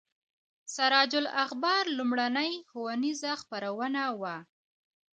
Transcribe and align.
سراج 0.75 1.11
الاخبار 1.23 1.83
لومړنۍ 1.97 2.51
ښوونیزه 2.69 3.31
خپرونه 3.41 4.01
وه. 4.21 4.35